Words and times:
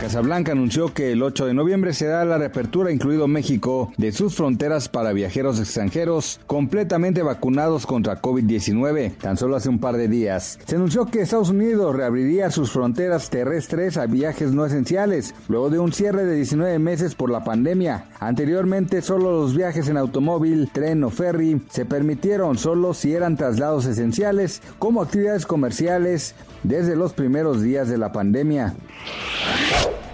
Casa 0.00 0.22
Blanca 0.22 0.52
anunció 0.52 0.94
que 0.94 1.12
el 1.12 1.22
8 1.22 1.44
de 1.44 1.52
noviembre 1.52 1.92
será 1.92 2.24
la 2.24 2.38
reapertura, 2.38 2.90
incluido 2.90 3.28
México, 3.28 3.92
de 3.98 4.12
sus 4.12 4.34
fronteras 4.34 4.88
para 4.88 5.12
viajeros 5.12 5.60
extranjeros 5.60 6.40
completamente 6.46 7.22
vacunados 7.22 7.84
contra 7.84 8.22
COVID-19. 8.22 9.18
Tan 9.18 9.36
solo 9.36 9.56
hace 9.56 9.68
un 9.68 9.78
par 9.78 9.98
de 9.98 10.08
días. 10.08 10.58
Se 10.64 10.76
anunció 10.76 11.04
que 11.04 11.20
Estados 11.20 11.50
Unidos 11.50 11.94
reabriría 11.94 12.50
sus 12.50 12.70
fronteras 12.72 13.28
terrestres 13.28 13.98
a 13.98 14.06
viajes 14.06 14.52
no 14.52 14.64
esenciales, 14.64 15.34
luego 15.48 15.68
de 15.68 15.78
un 15.78 15.92
cierre 15.92 16.24
de 16.24 16.34
19 16.34 16.78
meses 16.78 17.14
por 17.14 17.28
la 17.28 17.44
pandemia. 17.44 18.06
Anteriormente, 18.20 19.02
solo 19.02 19.30
los 19.32 19.54
viajes 19.54 19.86
en 19.88 19.98
automóvil, 19.98 20.70
tren 20.72 21.04
o 21.04 21.10
ferry 21.10 21.60
se 21.68 21.84
permitieron 21.84 22.56
solo 22.56 22.94
si 22.94 23.12
eran 23.12 23.36
traslados 23.36 23.84
esenciales, 23.84 24.62
como 24.78 25.02
actividades 25.02 25.44
comerciales, 25.44 26.34
desde 26.62 26.96
los 26.96 27.12
primeros 27.12 27.62
días 27.62 27.90
de 27.90 27.98
la 27.98 28.12
pandemia. 28.12 28.74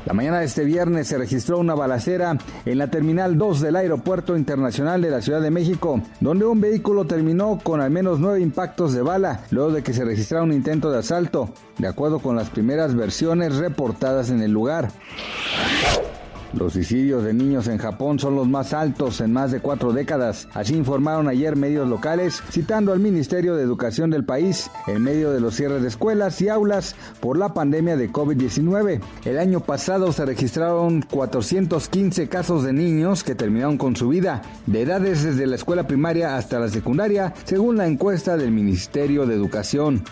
La 0.06 0.14
mañana 0.14 0.38
de 0.38 0.44
este 0.44 0.64
viernes 0.64 1.08
se 1.08 1.18
registró 1.18 1.58
una 1.58 1.74
balacera 1.74 2.38
en 2.64 2.78
la 2.78 2.86
Terminal 2.86 3.36
2 3.36 3.60
del 3.60 3.74
Aeropuerto 3.74 4.36
Internacional 4.36 5.02
de 5.02 5.10
la 5.10 5.20
Ciudad 5.20 5.40
de 5.40 5.50
México, 5.50 6.00
donde 6.20 6.44
un 6.44 6.60
vehículo 6.60 7.06
terminó 7.06 7.58
con 7.60 7.80
al 7.80 7.90
menos 7.90 8.20
nueve 8.20 8.40
impactos 8.40 8.94
de 8.94 9.02
bala, 9.02 9.40
luego 9.50 9.72
de 9.72 9.82
que 9.82 9.92
se 9.92 10.04
registrara 10.04 10.44
un 10.44 10.52
intento 10.52 10.92
de 10.92 11.00
asalto, 11.00 11.50
de 11.78 11.88
acuerdo 11.88 12.20
con 12.20 12.36
las 12.36 12.50
primeras 12.50 12.94
versiones 12.94 13.56
reportadas 13.56 14.30
en 14.30 14.42
el 14.42 14.52
lugar. 14.52 14.90
Los 16.52 16.72
suicidios 16.72 17.24
de 17.24 17.34
niños 17.34 17.68
en 17.68 17.78
Japón 17.78 18.18
son 18.18 18.34
los 18.36 18.48
más 18.48 18.72
altos 18.72 19.20
en 19.20 19.32
más 19.32 19.50
de 19.50 19.60
cuatro 19.60 19.92
décadas, 19.92 20.48
así 20.54 20.74
informaron 20.74 21.28
ayer 21.28 21.56
medios 21.56 21.88
locales, 21.88 22.42
citando 22.50 22.92
al 22.92 23.00
Ministerio 23.00 23.56
de 23.56 23.62
Educación 23.62 24.10
del 24.10 24.24
país 24.24 24.70
en 24.86 25.02
medio 25.02 25.32
de 25.32 25.40
los 25.40 25.54
cierres 25.54 25.82
de 25.82 25.88
escuelas 25.88 26.40
y 26.40 26.48
aulas 26.48 26.94
por 27.20 27.36
la 27.36 27.52
pandemia 27.52 27.96
de 27.96 28.10
COVID-19. 28.10 29.00
El 29.24 29.38
año 29.38 29.60
pasado 29.60 30.12
se 30.12 30.24
registraron 30.24 31.02
415 31.02 32.28
casos 32.28 32.62
de 32.64 32.72
niños 32.72 33.24
que 33.24 33.34
terminaron 33.34 33.76
con 33.76 33.96
su 33.96 34.08
vida, 34.08 34.42
de 34.66 34.82
edades 34.82 35.24
desde 35.24 35.46
la 35.46 35.56
escuela 35.56 35.86
primaria 35.86 36.36
hasta 36.36 36.58
la 36.58 36.68
secundaria, 36.68 37.34
según 37.44 37.76
la 37.76 37.86
encuesta 37.86 38.36
del 38.36 38.52
Ministerio 38.52 39.26
de 39.26 39.34
Educación. 39.34 40.04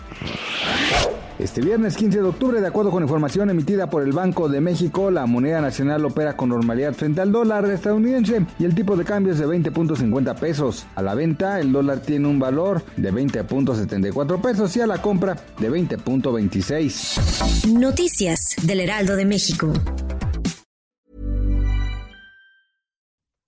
Este 1.37 1.61
viernes 1.61 1.97
15 1.97 2.19
de 2.19 2.23
octubre, 2.23 2.61
de 2.61 2.67
acuerdo 2.67 2.91
con 2.91 3.03
información 3.03 3.49
emitida 3.49 3.89
por 3.89 4.03
el 4.03 4.13
Banco 4.13 4.47
de 4.47 4.61
México, 4.61 5.11
la 5.11 5.25
moneda 5.25 5.59
nacional 5.59 6.05
opera 6.05 6.37
con 6.37 6.47
normalidad 6.49 6.93
frente 6.93 7.19
al 7.19 7.33
dólar 7.33 7.69
estadounidense 7.69 8.45
y 8.57 8.63
el 8.63 8.73
tipo 8.73 8.95
de 8.95 9.03
cambio 9.03 9.33
es 9.33 9.39
de 9.39 9.47
20.50 9.47 10.39
pesos. 10.39 10.85
A 10.95 11.01
la 11.01 11.13
venta, 11.13 11.59
el 11.59 11.73
dólar 11.73 11.99
tiene 11.99 12.29
un 12.29 12.39
valor 12.39 12.83
de 12.95 13.11
20.74 13.11 14.41
pesos 14.41 14.75
y 14.77 14.81
a 14.81 14.87
la 14.87 15.01
compra 15.01 15.35
de 15.59 15.69
20.26. 15.69 17.67
Noticias 17.67 18.55
del 18.63 18.79
Heraldo 18.79 19.17
de 19.17 19.25
México. 19.25 19.73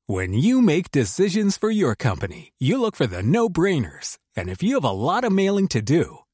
When 0.09 0.33
you 0.33 0.61
make 0.61 0.91
decisions 0.91 1.57
for 1.57 1.69
your 1.69 1.93
company, 1.95 2.53
you 2.59 2.79
look 2.79 2.95
for 2.95 3.07
the 3.07 3.21
no-brainers. 3.21 4.17
And 4.37 4.49
if 4.49 4.63
you 4.63 4.75
have 4.75 4.85
a 4.85 4.91
lot 4.91 5.25
of 5.25 5.33
mailing 5.33 5.67
to 5.69 5.81
do, 5.81 6.19